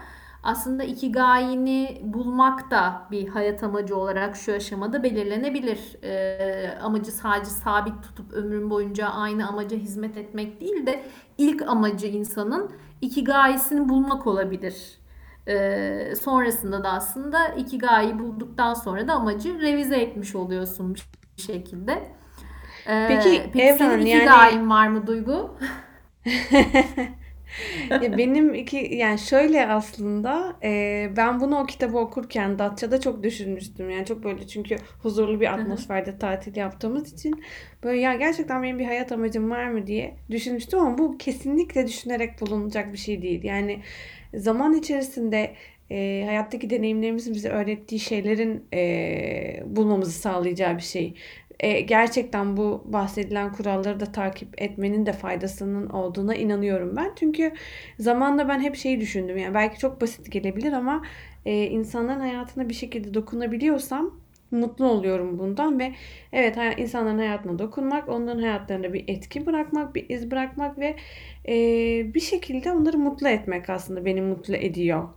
Aslında 0.44 0.84
ikigai'ni 0.84 2.00
bulmak 2.04 2.70
da 2.70 3.02
bir 3.10 3.28
hayat 3.28 3.62
amacı 3.62 3.96
olarak 3.96 4.36
şu 4.36 4.52
aşamada 4.54 5.02
belirlenebilir. 5.02 5.78
Ee, 6.02 6.78
amacı 6.82 7.12
sadece 7.12 7.50
sabit 7.50 8.02
tutup 8.02 8.32
ömrün 8.32 8.70
boyunca 8.70 9.08
aynı 9.08 9.48
amaca 9.48 9.76
hizmet 9.76 10.16
etmek 10.16 10.60
değil 10.60 10.86
de 10.86 11.04
ilk 11.38 11.62
amacı 11.62 12.06
insanın 12.06 12.70
ikigai'sini 13.00 13.88
bulmak 13.88 14.26
olabilir. 14.26 14.98
Ee, 15.48 16.14
sonrasında 16.20 16.84
da 16.84 16.92
aslında 16.92 17.48
ikigai'yi 17.48 18.18
bulduktan 18.18 18.74
sonra 18.74 19.08
da 19.08 19.12
amacı 19.14 19.60
revize 19.60 19.96
etmiş 19.96 20.34
oluyorsun 20.34 20.94
bir 21.36 21.42
şekilde. 21.42 21.92
Ee, 22.86 23.06
Peki, 23.08 23.42
peki 23.52 23.64
Evren, 23.64 23.76
senin 23.76 24.06
yani- 24.06 24.22
ikigai'in 24.24 24.70
var 24.70 24.88
mı 24.88 25.06
Duygu? 25.06 25.56
Ya 28.00 28.18
benim 28.18 28.54
iki 28.54 28.76
yani 28.76 29.18
şöyle 29.18 29.66
aslında 29.66 30.56
e, 30.62 31.10
ben 31.16 31.40
bunu 31.40 31.58
o 31.58 31.66
kitabı 31.66 31.98
okurken 31.98 32.58
Datça'da 32.58 33.00
çok 33.00 33.22
düşünmüştüm. 33.22 33.90
Yani 33.90 34.06
çok 34.06 34.24
böyle 34.24 34.46
çünkü 34.46 34.76
huzurlu 35.02 35.40
bir 35.40 35.54
atmosferde 35.54 36.18
tatil 36.18 36.56
yaptığımız 36.56 37.12
için 37.12 37.44
böyle 37.82 38.00
ya 38.00 38.14
gerçekten 38.14 38.62
benim 38.62 38.78
bir 38.78 38.84
hayat 38.84 39.12
amacım 39.12 39.50
var 39.50 39.68
mı 39.68 39.86
diye 39.86 40.16
düşünmüştüm 40.30 40.78
ama 40.80 40.98
bu 40.98 41.18
kesinlikle 41.18 41.86
düşünerek 41.86 42.40
bulunacak 42.40 42.92
bir 42.92 42.98
şey 42.98 43.22
değil. 43.22 43.44
Yani 43.44 43.82
zaman 44.34 44.72
içerisinde 44.74 45.54
e, 45.90 46.22
hayattaki 46.26 46.70
deneyimlerimizin 46.70 47.34
bize 47.34 47.48
öğrettiği 47.48 48.00
şeylerin 48.00 48.64
e, 48.74 49.62
bulmamızı 49.66 50.12
sağlayacağı 50.12 50.76
bir 50.76 50.82
şey. 50.82 51.14
E, 51.60 51.80
gerçekten 51.80 52.56
bu 52.56 52.82
bahsedilen 52.86 53.52
kuralları 53.52 54.00
da 54.00 54.12
takip 54.12 54.62
etmenin 54.62 55.06
de 55.06 55.12
faydasının 55.12 55.88
olduğuna 55.88 56.34
inanıyorum 56.34 56.96
ben. 56.96 57.12
Çünkü 57.16 57.52
zamanla 57.98 58.48
ben 58.48 58.60
hep 58.60 58.76
şeyi 58.76 59.00
düşündüm. 59.00 59.36
Yani 59.36 59.54
belki 59.54 59.78
çok 59.78 60.00
basit 60.00 60.32
gelebilir 60.32 60.72
ama 60.72 61.02
e, 61.46 61.66
insanların 61.66 62.20
hayatına 62.20 62.68
bir 62.68 62.74
şekilde 62.74 63.14
dokunabiliyorsam 63.14 64.20
mutlu 64.50 64.86
oluyorum 64.86 65.38
bundan 65.38 65.78
ve 65.78 65.92
evet 66.32 66.56
insanların 66.76 67.18
hayatına 67.18 67.58
dokunmak, 67.58 68.08
onların 68.08 68.42
hayatlarında 68.42 68.92
bir 68.92 69.04
etki 69.08 69.46
bırakmak, 69.46 69.94
bir 69.94 70.10
iz 70.10 70.30
bırakmak 70.30 70.78
ve 70.78 70.96
e, 71.48 71.54
bir 72.14 72.20
şekilde 72.20 72.72
onları 72.72 72.98
mutlu 72.98 73.28
etmek 73.28 73.70
aslında 73.70 74.04
beni 74.04 74.20
mutlu 74.20 74.56
ediyor. 74.56 75.08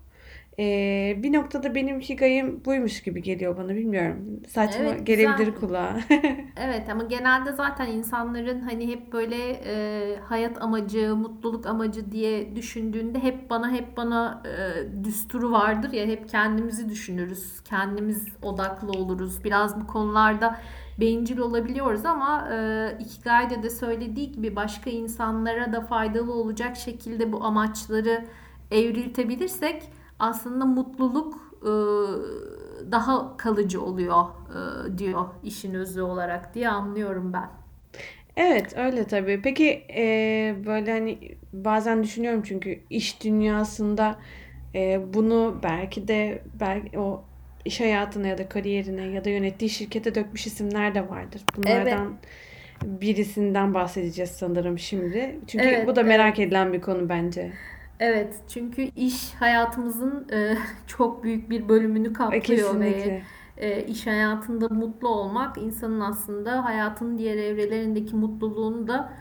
E, 0.60 1.20
bir 1.24 1.34
noktada 1.34 1.76
benim 1.76 2.00
hikayem 2.00 2.66
buymuş 2.66 3.04
gibi 3.04 3.22
geliyor 3.22 3.58
bana 3.58 3.76
bilmiyorum. 3.76 4.42
Saçma 4.48 4.84
Evet, 4.86 5.06
gelebilir 5.08 5.48
güzel. 5.48 5.60
kulağa. 5.60 6.00
Evet 6.58 6.90
ama 6.90 7.04
genelde 7.04 7.52
zaten 7.52 7.88
insanların 7.88 8.62
hani 8.62 8.88
hep 8.88 9.14
böyle 9.14 9.52
e, 9.66 10.20
hayat 10.20 10.62
amacı, 10.62 11.16
mutluluk 11.16 11.66
amacı 11.66 12.12
diye 12.12 12.56
düşündüğünde 12.56 13.20
hep 13.24 13.50
bana 13.50 13.72
hep 13.72 13.98
bana 13.98 14.44
e, 14.46 15.04
düsturu 15.04 15.52
vardır 15.52 15.92
ya 15.94 16.06
hep 16.06 16.30
kendimizi 16.30 16.90
düşünürüz. 16.90 17.62
Kendimiz 17.64 18.26
odaklı 18.42 18.94
oluruz. 18.94 19.44
Biraz 19.44 19.82
bu 19.82 19.88
konularda 19.88 20.60
bencil 21.00 21.38
olabiliyoruz 21.38 22.06
ama 22.06 22.50
e, 22.54 22.98
Ikigai'de 23.00 23.64
de 23.64 23.70
söylediği 23.70 24.32
gibi 24.32 24.56
başka 24.56 24.90
insanlara 24.90 25.74
da 25.74 25.82
faydalı 25.82 26.34
olacak 26.34 26.78
şekilde 26.78 27.32
bu 27.32 27.44
amaçları 27.44 28.26
evriltebilirsek 28.72 29.84
aslında 30.20 30.66
mutluluk 30.66 31.36
e, 31.62 31.72
daha 32.92 33.38
kalıcı 33.38 33.82
oluyor 33.82 34.26
e, 34.50 34.98
diyor 34.98 35.26
işin 35.44 35.74
özü 35.74 36.02
olarak 36.02 36.56
diye 36.56 36.70
anlıyorum 36.70 37.34
ben. 37.34 37.50
Evet 38.38 38.78
öyle 38.78 39.04
tabii. 39.04 39.42
Peki 39.44 39.86
e, 39.96 40.56
böyle 40.66 40.92
hani 40.92 41.38
bazen 41.54 42.04
düşünüyorum 42.04 42.44
çünkü 42.46 42.80
iş 42.90 43.24
dünyasında 43.24 44.16
e, 44.76 45.14
bunu 45.14 45.60
belki 45.64 46.08
de 46.08 46.42
belki 46.60 47.00
o 47.00 47.24
iş 47.66 47.80
hayatına 47.80 48.28
ya 48.28 48.38
da 48.38 48.50
kariyerine 48.50 49.06
ya 49.08 49.26
da 49.26 49.30
yönettiği 49.30 49.70
şirkete 49.70 50.16
dökmüş 50.16 50.48
isimler 50.48 50.96
de 50.96 51.10
vardır. 51.10 51.42
Bunlardan 51.58 52.18
birisinden 52.84 53.74
bahsedeceğiz 53.74 54.32
sanırım 54.32 54.80
şimdi. 54.80 55.40
Çünkü 55.48 55.66
Evet, 55.66 55.88
bu 55.88 55.96
da 55.96 56.04
merak 56.04 56.40
edilen 56.40 56.74
bir 56.74 56.82
konu 56.82 57.10
bence. 57.10 57.52
Evet 58.00 58.44
çünkü 58.48 58.82
iş 58.82 59.34
hayatımızın 59.34 60.28
e, 60.32 60.58
çok 60.88 61.24
büyük 61.24 61.50
bir 61.50 61.70
bölümünü 61.70 62.14
E, 62.30 62.42
kaplıyor 62.42 62.42
kesinlikle. 62.42 63.12
ve 63.16 63.24
e, 63.58 63.84
iş 63.86 64.08
hayatında 64.08 64.68
mutlu 64.70 65.08
olmak 65.10 65.58
insanın 65.58 66.00
aslında 66.00 66.66
hayatın 66.66 67.18
diğer 67.18 67.38
evrelerindeki 67.38 68.16
mutluluğunu 68.16 68.88
da 68.88 69.14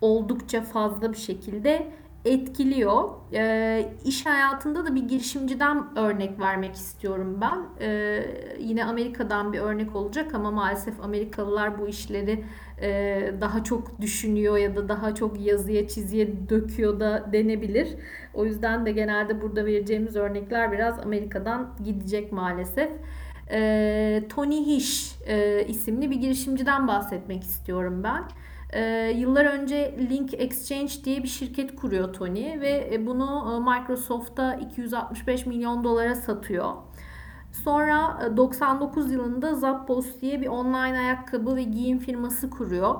oldukça 0.00 0.62
fazla 0.62 1.12
bir 1.12 1.18
şekilde 1.18 1.92
etkiliyor. 2.24 3.10
E, 3.32 3.96
iş 4.04 4.26
hayatında 4.26 4.86
da 4.86 4.94
bir 4.94 5.02
girişimciden 5.02 5.98
örnek 5.98 6.40
vermek 6.40 6.74
istiyorum 6.74 7.40
ben. 7.40 7.86
E, 7.86 8.56
yine 8.58 8.84
Amerika'dan 8.84 9.52
bir 9.52 9.58
örnek 9.60 9.96
olacak 9.96 10.34
ama 10.34 10.50
maalesef 10.50 11.00
Amerikalılar 11.00 11.78
bu 11.78 11.88
işleri 11.88 12.44
e, 12.82 13.20
daha 13.40 13.64
çok 13.64 14.00
düşünüyor 14.00 14.58
ya 14.58 14.76
da 14.76 14.88
daha 14.88 15.14
çok 15.14 15.40
yazıya 15.40 15.88
çiziye 15.88 16.48
döküyor 16.48 17.00
da 17.00 17.28
denebilir. 17.32 17.88
O 18.34 18.44
yüzden 18.44 18.86
de 18.86 18.92
genelde 18.92 19.42
burada 19.42 19.66
vereceğimiz 19.66 20.16
örnekler 20.16 20.72
biraz 20.72 20.98
Amerika'dan 20.98 21.76
gidecek 21.84 22.32
maalesef. 22.32 22.90
Ee, 23.50 24.22
Tony 24.28 24.66
Hish 24.66 25.14
e, 25.26 25.64
isimli 25.68 26.10
bir 26.10 26.16
girişimciden 26.16 26.88
bahsetmek 26.88 27.42
istiyorum 27.42 28.00
ben. 28.04 28.24
Ee, 28.72 29.14
yıllar 29.16 29.44
önce 29.44 29.94
Link 30.10 30.34
Exchange 30.34 30.92
diye 31.04 31.22
bir 31.22 31.28
şirket 31.28 31.76
kuruyor 31.76 32.12
Tony 32.12 32.60
ve 32.60 32.90
e, 32.92 33.06
bunu 33.06 33.54
e, 33.54 33.78
Microsoft'a 33.78 34.54
265 34.54 35.46
milyon 35.46 35.84
dolara 35.84 36.14
satıyor. 36.14 36.74
Sonra 37.54 38.18
e, 38.32 38.36
99 38.36 39.12
yılında 39.12 39.54
Zappos 39.54 40.06
diye 40.20 40.40
bir 40.40 40.46
online 40.46 40.98
ayakkabı 40.98 41.56
ve 41.56 41.62
giyim 41.62 41.98
firması 41.98 42.50
kuruyor. 42.50 42.94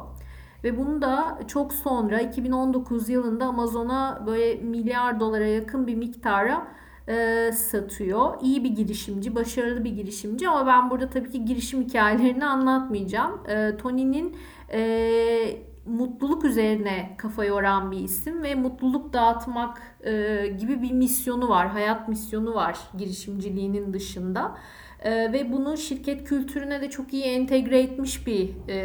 Ve 0.65 0.79
bunu 0.79 1.03
da 1.03 1.39
çok 1.49 1.73
sonra 1.73 2.21
2019 2.21 3.09
yılında 3.09 3.45
Amazon'a 3.45 4.23
böyle 4.27 4.55
milyar 4.55 5.21
dolara 5.21 5.47
yakın 5.47 5.87
bir 5.87 5.95
miktara 5.95 6.67
e, 7.09 7.53
satıyor. 7.53 8.35
İyi 8.43 8.65
bir 8.65 8.71
girişimci, 8.71 9.35
başarılı 9.35 9.85
bir 9.85 9.91
girişimci 9.91 10.49
ama 10.49 10.67
ben 10.67 10.91
burada 10.91 11.11
tabii 11.11 11.31
ki 11.31 11.45
girişim 11.45 11.83
hikayelerini 11.83 12.47
anlatmayacağım. 12.47 13.41
E, 13.49 13.77
Tony'nin 13.77 14.37
e, 14.73 15.74
mutluluk 15.87 16.45
üzerine 16.45 17.15
kafa 17.19 17.45
yoran 17.45 17.93
bir 17.93 17.99
isim 17.99 18.43
ve 18.43 18.55
mutluluk 18.55 19.13
dağıtmak 19.13 19.83
e, 20.05 20.47
gibi 20.59 20.83
bir 20.83 20.93
misyonu 20.93 21.49
var, 21.49 21.69
hayat 21.69 22.09
misyonu 22.09 22.55
var 22.55 22.79
girişimciliğinin 22.99 23.93
dışında. 23.93 24.57
E, 25.05 25.33
ve 25.33 25.53
bunu 25.53 25.77
şirket 25.77 26.25
kültürüne 26.25 26.81
de 26.81 26.91
çok 26.91 27.13
iyi 27.13 27.25
entegre 27.25 27.81
etmiş 27.81 28.27
bir 28.27 28.69
e, 28.69 28.77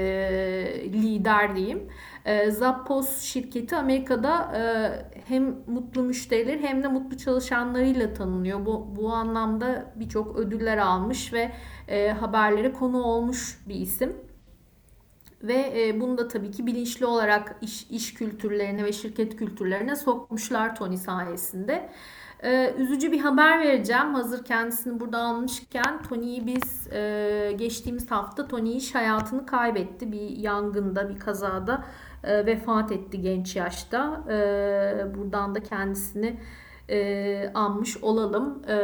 lider 0.94 1.56
diyeyim. 1.56 1.88
E, 2.26 2.52
Zappos 2.52 3.22
şirketi 3.22 3.76
Amerika'da 3.76 4.52
e, 4.58 4.62
hem 5.28 5.56
mutlu 5.68 6.04
müşterileri 6.04 6.62
hem 6.62 6.84
de 6.84 6.88
mutlu 6.88 7.18
çalışanlarıyla 7.18 8.14
tanınıyor. 8.14 8.66
Bu, 8.66 8.88
bu 8.96 9.14
anlamda 9.14 9.94
birçok 9.96 10.36
ödüller 10.36 10.78
almış 10.78 11.34
ve 11.34 11.52
e, 11.88 12.10
haberlere 12.10 12.74
konu 12.74 13.04
olmuş 13.04 13.60
bir 13.68 13.76
isim. 13.76 14.29
Ve 15.44 15.88
e, 15.88 16.02
bunu 16.02 16.18
da 16.18 16.28
tabii 16.28 16.52
ki 16.52 16.68
bilinçli 16.68 17.06
olarak 17.06 17.56
iş, 17.62 17.88
iş 17.90 18.14
kültürlerine 18.14 18.84
ve 18.84 18.94
şirket 18.94 19.36
kültürlerine 19.36 19.96
sokmuşlar 19.96 20.76
Tony 20.76 20.98
sayesinde. 20.98 21.90
Ee, 22.44 22.74
üzücü 22.78 23.12
bir 23.12 23.20
haber 23.20 23.60
vereceğim. 23.60 24.14
Hazır 24.14 24.44
kendisini 24.46 25.00
burada 25.00 25.18
almışken 25.18 26.02
Tony'yi 26.02 26.48
biz 26.48 26.88
e, 26.94 27.56
geçtiğimiz 27.58 28.12
hafta 28.12 28.48
Tony 28.48 28.78
iş 28.78 28.96
hayatını 28.96 29.46
kaybetti. 29.46 30.12
Bir 30.12 30.38
yangında, 30.38 31.10
bir 31.10 31.20
kazada 31.20 31.86
e, 32.24 32.46
vefat 32.46 32.92
etti 32.92 33.22
genç 33.22 33.56
yaşta. 33.56 34.24
E, 34.30 35.16
buradan 35.18 35.56
da 35.56 35.64
kendisini 35.64 36.40
e, 36.90 37.52
anmış 37.54 37.98
olalım. 38.04 38.62
E, 38.68 38.76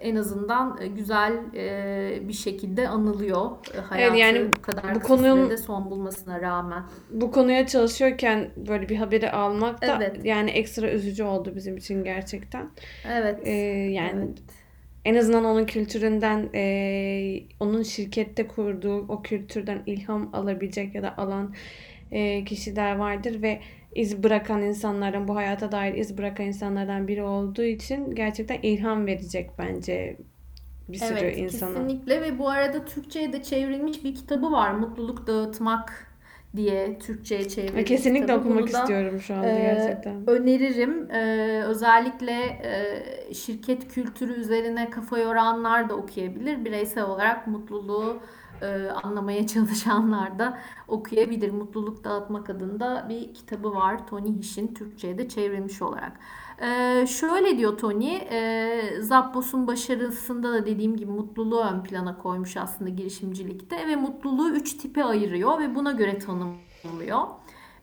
en 0.00 0.16
azından 0.16 0.80
güzel 0.96 1.32
e, 1.54 2.28
bir 2.28 2.32
şekilde 2.32 2.88
anılıyor 2.88 3.50
e, 3.74 3.78
hayatı 3.80 4.16
Evet, 4.16 4.20
yani 4.20 4.52
bu 4.56 4.62
kadar 4.62 4.94
bu 4.94 5.00
konunun- 5.00 5.42
sürede 5.42 5.56
son 5.56 5.90
bulmasına 5.90 6.40
rağmen. 6.40 6.82
Bu 7.10 7.30
konuya 7.32 7.66
çalışıyorken 7.66 8.50
böyle 8.56 8.88
bir 8.88 8.96
haberi 8.96 9.30
almak 9.30 9.82
da 9.82 9.96
Evet. 9.96 10.24
yani 10.24 10.50
ekstra 10.50 10.90
üzücü 10.90 11.24
oldu 11.24 11.52
bizim 11.56 11.76
için 11.76 12.04
gerçekten. 12.04 12.70
Evet. 13.12 13.38
Ee, 13.44 13.50
yani 13.90 14.20
evet. 14.26 14.38
en 15.04 15.14
azından 15.14 15.44
onun 15.44 15.64
kültüründen, 15.64 16.48
e, 16.54 17.42
onun 17.60 17.82
şirkette 17.82 18.46
kurduğu 18.46 18.98
o 19.08 19.22
kültürden 19.22 19.82
ilham 19.86 20.30
alabilecek 20.32 20.94
ya 20.94 21.02
da 21.02 21.18
alan 21.18 21.54
e, 22.12 22.44
kişiler 22.44 22.96
vardır 22.96 23.42
ve 23.42 23.60
iz 23.94 24.22
bırakan 24.22 24.62
insanlardan, 24.62 25.28
bu 25.28 25.36
hayata 25.36 25.72
dair 25.72 25.94
iz 25.94 26.18
bırakan 26.18 26.46
insanlardan 26.46 27.08
biri 27.08 27.22
olduğu 27.22 27.62
için 27.64 28.14
gerçekten 28.14 28.58
ilham 28.62 29.06
verecek 29.06 29.50
bence 29.58 30.16
bir 30.88 30.98
sürü 30.98 31.18
Evet, 31.18 31.38
insana. 31.38 31.88
kesinlikle 31.88 32.22
ve 32.22 32.38
bu 32.38 32.48
arada 32.50 32.84
Türkçe'ye 32.84 33.32
de 33.32 33.42
çevrilmiş 33.42 34.04
bir 34.04 34.14
kitabı 34.14 34.52
var. 34.52 34.70
Mutluluk 34.74 35.26
Dağıtmak 35.26 36.12
diye 36.56 36.98
Türkçe'ye 36.98 37.48
çevrilmiş 37.48 37.84
kesinlikle 37.84 38.20
kitabı. 38.20 38.40
okumak 38.40 38.58
Bunu 38.58 38.72
da, 38.72 38.78
istiyorum 38.80 39.20
şu 39.20 39.34
anda 39.34 39.58
e, 39.58 39.60
gerçekten. 39.60 40.26
öneririm. 40.26 41.10
E, 41.10 41.62
özellikle 41.66 42.32
e, 43.30 43.34
şirket 43.34 43.88
kültürü 43.88 44.32
üzerine 44.32 44.90
kafa 44.90 45.18
yoranlar 45.18 45.88
da 45.88 45.94
okuyabilir. 45.96 46.64
Bireysel 46.64 47.04
olarak 47.04 47.46
mutluluğu 47.46 48.22
e, 48.62 48.90
anlamaya 48.90 49.46
çalışanlar 49.46 50.38
da 50.38 50.58
okuyabilir. 50.88 51.50
Mutluluk 51.50 52.04
Dağıtmak 52.04 52.50
adında 52.50 53.06
bir 53.08 53.34
kitabı 53.34 53.74
var. 53.74 54.06
Tony 54.06 54.38
Hish'in 54.38 54.74
Türkçe'ye 54.74 55.18
de 55.18 55.28
çevrilmiş 55.28 55.82
olarak. 55.82 56.12
Ee, 56.62 57.06
şöyle 57.06 57.58
diyor 57.58 57.78
Tony, 57.78 58.16
e, 58.16 58.80
Zappos'un 59.00 59.66
başarısında 59.66 60.52
da 60.52 60.66
dediğim 60.66 60.96
gibi 60.96 61.10
mutluluğu 61.10 61.60
ön 61.60 61.82
plana 61.82 62.18
koymuş 62.18 62.56
aslında 62.56 62.90
girişimcilikte 62.90 63.86
ve 63.86 63.96
mutluluğu 63.96 64.50
üç 64.50 64.74
tipe 64.78 65.04
ayırıyor 65.04 65.58
ve 65.58 65.74
buna 65.74 65.92
göre 65.92 66.18
tanımlıyor. 66.18 67.20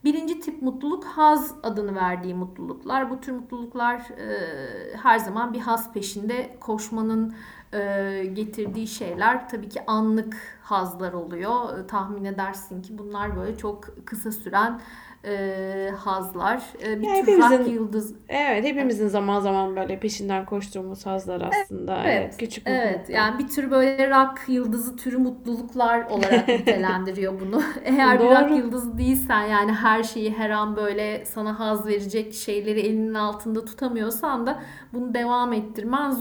Birinci 0.04 0.40
tip 0.40 0.62
mutluluk 0.62 1.06
haz 1.06 1.56
adını 1.64 1.96
verdiği 1.96 2.34
mutluluklar. 2.34 3.10
Bu 3.10 3.20
tür 3.22 3.32
mutluluklar 3.32 4.00
e, 4.00 4.98
her 4.98 5.20
zaman 5.20 5.54
bir 5.54 5.60
haz 5.60 5.94
peşinde 5.94 6.58
koşmanın 6.60 7.34
e, 7.74 8.24
getirdiği 8.34 8.88
şeyler 8.88 9.50
tabii 9.50 9.70
ki 9.70 9.80
anlık 9.88 10.38
hazlar 10.62 11.14
oluyor. 11.14 11.80
E, 11.80 11.88
tahmin 11.88 12.26
edersin 12.26 12.82
ki 12.82 12.98
bunlar 12.98 13.36
böyle 13.38 13.58
çok 13.58 14.06
kısa 14.06 14.32
süren 14.32 14.82
e, 15.26 15.92
hazlar. 15.98 16.64
E, 16.84 17.02
bir 17.02 17.08
Yani 17.08 17.18
hepimizin- 17.20 17.70
yıldız 17.70 18.14
Evet, 18.30 18.64
hepimizin 18.66 19.08
zaman 19.08 19.40
zaman 19.40 19.76
böyle 19.76 20.00
peşinden 20.00 20.46
koştuğumuz 20.46 21.06
hazlar 21.06 21.42
aslında. 21.42 22.04
Evet, 22.06 22.38
küçük 22.38 22.64
Evet, 22.68 22.86
mutluluklar. 22.86 23.14
yani 23.16 23.40
bir 23.40 23.48
tür 23.48 23.72
böyle 23.72 24.10
rock 24.10 24.40
yıldızı 24.48 24.96
türü 24.98 25.18
mutluluklar 25.18 26.02
olarak 26.06 26.48
nitelendiriyor 26.48 27.40
bunu. 27.40 27.62
Eğer 27.84 28.20
bir 28.20 28.26
Doğru. 28.26 28.36
rock 28.36 28.58
yıldızı 28.58 28.98
değilsen 28.98 29.44
yani 29.44 29.72
her 29.72 30.04
şeyi 30.04 30.34
her 30.38 30.50
an 30.50 30.76
böyle 30.76 31.26
sana 31.26 31.60
haz 31.60 31.88
verecek 31.88 32.34
şeyleri 32.34 32.80
elinin 32.80 33.14
altında 33.14 33.66
tutamıyorsan 33.66 34.48
da 34.48 34.64
bunu 34.94 35.14
devam 35.14 35.54
ettirmen 35.54 36.12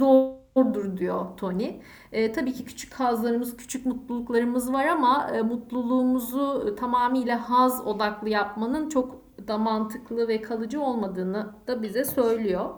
zordur 0.59 0.97
diyor 0.97 1.27
Tony. 1.37 1.81
E, 2.13 2.33
tabii 2.33 2.53
ki 2.53 2.65
küçük 2.65 2.95
hazlarımız, 2.95 3.57
küçük 3.57 3.87
mutluluklarımız 3.87 4.73
var 4.73 4.87
ama 4.87 5.31
e, 5.35 5.43
mutluluğumuzu 5.43 6.77
tamamıyla 6.79 7.51
haz 7.51 7.87
odaklı 7.87 8.29
yapmanın 8.29 8.89
çok 8.89 9.17
da 9.49 9.59
mantıklı 9.59 10.29
ve 10.29 10.43
kalıcı 10.43 10.81
olmadığını 10.81 11.55
da 11.67 11.83
bize 11.83 12.05
söylüyor. 12.05 12.71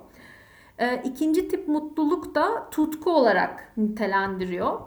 E, 0.78 1.02
İkinci 1.02 1.48
tip 1.48 1.68
mutluluk 1.68 2.34
da 2.34 2.70
tutku 2.70 3.10
olarak 3.10 3.72
nitelendiriyor. 3.76 4.80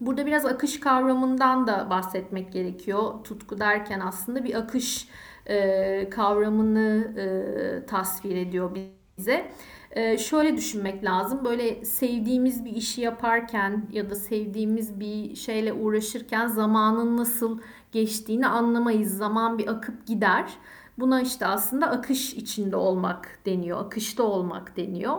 Burada 0.00 0.26
biraz 0.26 0.46
akış 0.46 0.80
kavramından 0.80 1.66
da 1.66 1.90
bahsetmek 1.90 2.52
gerekiyor. 2.52 3.24
Tutku 3.24 3.60
derken 3.60 4.00
aslında 4.00 4.44
bir 4.44 4.54
akış 4.54 5.08
e, 5.46 6.10
kavramını 6.10 7.14
e, 7.16 7.86
tasvir 7.86 8.36
ediyor 8.36 8.76
bize. 9.18 9.52
E, 9.92 10.18
şöyle 10.18 10.56
düşünmek 10.56 11.04
lazım. 11.04 11.44
Böyle 11.44 11.84
sevdiğimiz 11.84 12.64
bir 12.64 12.70
işi 12.76 13.00
yaparken 13.00 13.86
ya 13.92 14.10
da 14.10 14.14
sevdiğimiz 14.14 15.00
bir 15.00 15.34
şeyle 15.36 15.72
uğraşırken 15.72 16.46
zamanın 16.46 17.16
nasıl 17.16 17.60
geçtiğini 17.92 18.46
anlamayız. 18.46 19.16
Zaman 19.16 19.58
bir 19.58 19.68
akıp 19.68 20.06
gider. 20.06 20.52
Buna 20.98 21.20
işte 21.20 21.46
aslında 21.46 21.86
akış 21.90 22.34
içinde 22.34 22.76
olmak 22.76 23.38
deniyor, 23.46 23.86
akışta 23.86 24.22
olmak 24.22 24.76
deniyor. 24.76 25.16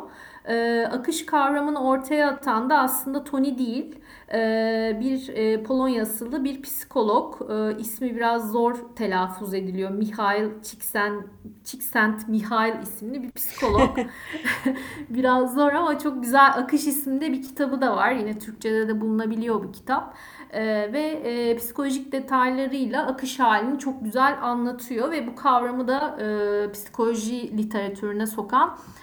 Ee, 0.48 0.88
akış 0.92 1.26
kavramını 1.26 1.84
ortaya 1.84 2.30
atan 2.30 2.70
da 2.70 2.80
aslında 2.80 3.24
Tony 3.24 3.58
değil, 3.58 3.96
ee, 4.34 4.98
bir 5.00 5.30
e, 5.30 5.64
Polonya 5.64 6.04
asıllı 6.04 6.44
bir 6.44 6.62
psikolog. 6.62 7.42
Ee, 7.52 7.80
ismi 7.80 8.16
biraz 8.16 8.52
zor 8.52 8.76
telaffuz 8.96 9.54
ediliyor. 9.54 9.92
Mihail 9.92 10.50
Csikszent, 10.64 11.24
Csikszent 11.64 12.28
Mihail 12.28 12.84
isimli 12.84 13.24
bir 13.24 13.32
psikolog. 13.32 13.98
biraz 15.10 15.54
zor 15.54 15.74
ama 15.74 16.00
çok 16.00 16.24
güzel 16.24 16.54
Akış 16.54 16.88
isimli 16.88 17.34
bir 17.34 17.42
kitabı 17.42 17.82
da 17.82 17.96
var. 17.96 18.12
Yine 18.12 18.40
Türkçe'de 18.40 18.88
de 18.88 19.02
bulunabiliyor 19.02 19.64
bu 19.64 19.72
kitap. 19.72 20.16
Ee, 20.54 20.94
ve 20.94 21.02
e, 21.02 21.56
psikolojik 21.56 22.12
detaylarıyla 22.12 23.08
akış 23.08 23.40
halini 23.40 23.80
çok 23.80 24.04
güzel 24.04 24.38
anlatıyor 24.42 25.12
ve 25.12 25.28
bu 25.28 25.36
kavramı 25.36 25.88
da 25.88 26.18
e, 26.22 26.72
psikoloji 26.72 27.58
literatürüne 27.58 28.28
sokan 28.28 28.70
e, 28.70 29.03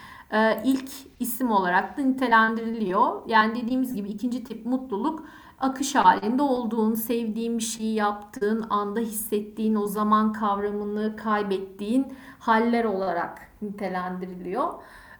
ilk 0.65 0.91
isim 1.21 1.51
olarak 1.51 1.99
da 1.99 2.03
nitelendiriliyor. 2.03 3.23
Yani 3.27 3.63
dediğimiz 3.63 3.95
gibi 3.95 4.09
ikinci 4.09 4.45
tip 4.45 4.67
mutluluk 4.67 5.25
akış 5.59 5.95
halinde 5.95 6.43
olduğun, 6.43 6.95
sevdiğin 6.95 7.59
bir 7.59 7.63
şeyi 7.63 7.95
yaptığın 7.95 8.67
anda 8.71 9.01
hissettiğin 9.01 9.75
o 9.75 9.87
zaman 9.87 10.33
kavramını 10.33 11.17
kaybettiğin 11.17 12.13
haller 12.39 12.85
olarak 12.85 13.51
nitelendiriliyor. 13.63 14.73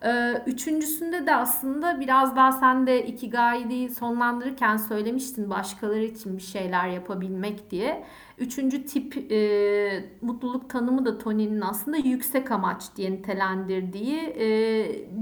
Ee, 0.05 0.43
Üçüncüsünde 0.47 1.27
de 1.27 1.35
aslında 1.35 2.01
biraz 2.01 2.37
daha 2.37 2.53
sen 2.53 2.87
de 2.87 3.07
Ikigai'yi 3.07 3.91
sonlandırırken 3.91 4.77
söylemiştin 4.77 5.51
başkaları 5.51 6.05
için 6.05 6.37
bir 6.37 6.43
şeyler 6.43 6.89
yapabilmek 6.89 7.71
diye. 7.71 8.05
Üçüncü 8.39 8.87
tip 8.87 9.33
e, 9.33 10.05
mutluluk 10.23 10.71
tanımı 10.71 11.05
da 11.05 11.19
Tony'nin 11.19 11.61
aslında 11.61 11.97
yüksek 11.97 12.51
amaç 12.51 12.97
diye 12.97 13.13
nitelendirdiği 13.13 14.19
e, 14.19 14.47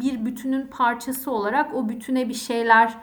bir 0.01 0.25
bütünün 0.25 0.67
parçası 0.67 1.31
olarak 1.31 1.75
o 1.75 1.89
bütüne 1.89 2.29
bir 2.29 2.35
şeyler 2.35 2.95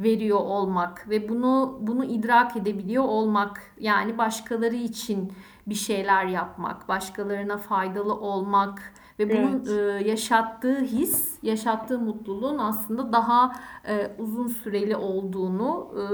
veriyor 0.00 0.40
olmak 0.40 1.10
ve 1.10 1.28
bunu 1.28 1.78
bunu 1.80 2.04
idrak 2.04 2.56
edebiliyor 2.56 3.04
olmak 3.04 3.62
yani 3.78 4.18
başkaları 4.18 4.74
için 4.76 5.32
bir 5.66 5.74
şeyler 5.74 6.26
yapmak, 6.26 6.88
başkalarına 6.88 7.58
faydalı 7.58 8.14
olmak 8.14 8.93
ve 9.18 9.30
bunun 9.30 9.78
e, 9.78 10.08
yaşattığı 10.08 10.80
his, 10.80 11.38
yaşattığı 11.42 11.98
mutluluğun 11.98 12.58
aslında 12.58 13.12
daha 13.12 13.52
e, 13.88 14.10
uzun 14.18 14.48
süreli 14.48 14.96
olduğunu 14.96 15.94
e, 15.98 16.04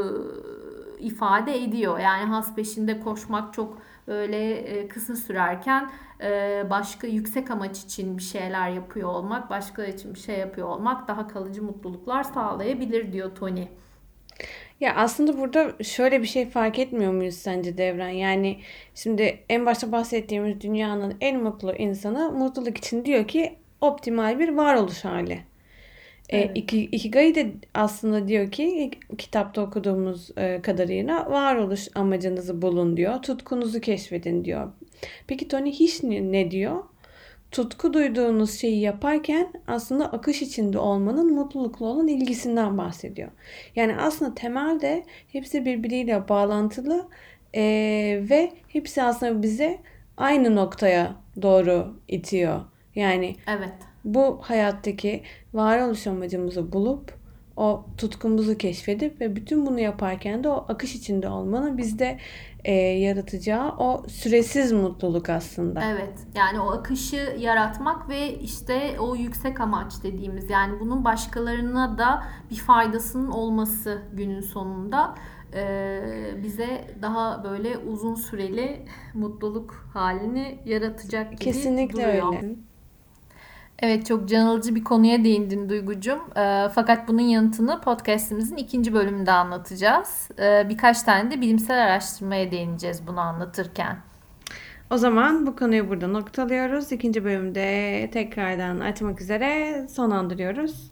ifade 1.04 1.64
ediyor. 1.64 1.98
Yani 1.98 2.24
has 2.24 2.54
peşinde 2.54 3.00
koşmak 3.00 3.54
çok 3.54 3.78
böyle 4.06 4.52
e, 4.54 4.88
kısa 4.88 5.16
sürerken 5.16 5.90
e, 6.20 6.66
başka 6.70 7.06
yüksek 7.06 7.50
amaç 7.50 7.78
için 7.84 8.18
bir 8.18 8.22
şeyler 8.22 8.68
yapıyor 8.68 9.08
olmak, 9.08 9.50
başkaları 9.50 9.90
için 9.90 10.14
bir 10.14 10.18
şey 10.18 10.38
yapıyor 10.38 10.68
olmak 10.68 11.08
daha 11.08 11.28
kalıcı 11.28 11.62
mutluluklar 11.62 12.22
sağlayabilir 12.22 13.12
diyor 13.12 13.34
Tony. 13.34 13.68
Ya 14.80 14.94
aslında 14.94 15.38
burada 15.38 15.84
şöyle 15.84 16.22
bir 16.22 16.26
şey 16.26 16.46
fark 16.48 16.78
etmiyor 16.78 17.12
muyuz 17.12 17.34
sence 17.34 17.78
Devran? 17.78 18.08
Yani 18.08 18.60
şimdi 18.94 19.38
en 19.48 19.66
başta 19.66 19.92
bahsettiğimiz 19.92 20.60
dünyanın 20.60 21.16
en 21.20 21.42
mutlu 21.42 21.72
insanı 21.76 22.32
mutluluk 22.32 22.78
için 22.78 23.04
diyor 23.04 23.28
ki 23.28 23.56
optimal 23.80 24.38
bir 24.38 24.48
varoluş 24.48 25.04
hali. 25.04 25.32
E, 26.28 26.38
Evet. 26.38 26.50
iki, 26.54 26.80
Ikigai 26.84 27.34
de 27.34 27.52
aslında 27.74 28.28
diyor 28.28 28.50
ki 28.50 28.90
kitapta 29.18 29.62
okuduğumuz 29.62 30.30
e, 30.38 30.60
kadarıyla 30.62 31.30
varoluş 31.30 31.88
amacınızı 31.94 32.62
bulun 32.62 32.96
diyor. 32.96 33.22
Tutkunuzu 33.22 33.80
keşfedin 33.80 34.44
diyor. 34.44 34.72
Peki 35.26 35.48
Tony 35.48 35.72
Hish 35.72 36.02
ne 36.02 36.50
diyor? 36.50 36.82
Tutku 37.50 37.92
duyduğunuz 37.92 38.58
şeyi 38.58 38.80
yaparken 38.80 39.52
aslında 39.66 40.12
akış 40.12 40.42
içinde 40.42 40.78
olmanın 40.78 41.34
mutlulukla 41.34 41.86
olan 41.86 42.08
ilgisinden 42.08 42.78
bahsediyor. 42.78 43.30
Yani 43.76 43.96
aslında 43.96 44.34
temelde 44.34 45.04
hepsi 45.32 45.64
birbiriyle 45.64 46.28
bağlantılı 46.28 47.08
e, 47.54 47.62
ve 48.30 48.52
hepsi 48.68 49.02
aslında 49.02 49.42
bize 49.42 49.78
aynı 50.16 50.56
noktaya 50.56 51.16
doğru 51.42 51.96
itiyor. 52.08 52.60
Yani 52.94 53.36
Evet. 53.48 53.74
bu 54.04 54.38
hayattaki 54.42 55.22
varoluş 55.54 56.06
amacımızı 56.06 56.72
bulup 56.72 57.20
o 57.56 57.84
tutkumuzu 57.98 58.58
keşfedip 58.58 59.20
ve 59.20 59.36
bütün 59.36 59.66
bunu 59.66 59.80
yaparken 59.80 60.44
de 60.44 60.48
o 60.48 60.64
akış 60.68 60.94
içinde 60.94 61.28
olmanın 61.28 61.78
bizde 61.78 62.18
e, 62.64 62.72
yaratacağı 62.74 63.68
o 63.78 64.02
süresiz 64.08 64.72
mutluluk 64.72 65.28
aslında. 65.28 65.84
Evet. 65.84 66.18
Yani 66.34 66.60
o 66.60 66.70
akışı 66.70 67.36
yaratmak 67.38 68.08
ve 68.08 68.34
işte 68.34 68.96
o 69.00 69.16
yüksek 69.16 69.60
amaç 69.60 69.92
dediğimiz 70.02 70.50
yani 70.50 70.80
bunun 70.80 71.04
başkalarına 71.04 71.98
da 71.98 72.24
bir 72.50 72.56
faydasının 72.56 73.30
olması 73.30 74.02
günün 74.12 74.40
sonunda 74.40 75.14
e, 75.54 76.00
bize 76.42 76.86
daha 77.02 77.44
böyle 77.44 77.78
uzun 77.78 78.14
süreli 78.14 78.86
mutluluk 79.14 79.86
halini 79.92 80.58
yaratacak 80.64 81.30
gibi 81.30 81.40
Kesinlikle 81.40 82.02
duruyor. 82.02 82.34
öyle. 82.34 82.54
Evet 83.82 84.06
çok 84.06 84.28
can 84.28 84.46
alıcı 84.46 84.74
bir 84.74 84.84
konuya 84.84 85.24
değindin 85.24 85.68
Duygucum. 85.68 86.18
Ee, 86.36 86.68
fakat 86.74 87.08
bunun 87.08 87.20
yanıtını 87.20 87.80
podcastimizin 87.80 88.56
ikinci 88.56 88.92
bölümünde 88.94 89.32
anlatacağız. 89.32 90.28
Ee, 90.38 90.66
birkaç 90.68 91.02
tane 91.02 91.30
de 91.30 91.40
bilimsel 91.40 91.84
araştırmaya 91.84 92.50
değineceğiz 92.50 93.06
bunu 93.06 93.20
anlatırken. 93.20 93.96
O 94.90 94.96
zaman 94.96 95.46
bu 95.46 95.56
konuyu 95.56 95.88
burada 95.88 96.08
noktalıyoruz. 96.08 96.92
İkinci 96.92 97.24
bölümde 97.24 98.10
tekrardan 98.12 98.80
açmak 98.80 99.20
üzere 99.20 99.86
sonlandırıyoruz. 99.88 100.90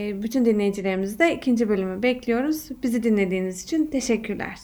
E, 0.00 0.22
Bütün 0.22 0.44
dinleyicilerimizi 0.44 1.18
de 1.18 1.34
ikinci 1.34 1.68
bölümü 1.68 2.02
bekliyoruz. 2.02 2.68
Bizi 2.82 3.02
dinlediğiniz 3.02 3.64
için 3.64 3.86
teşekkürler. 3.86 4.58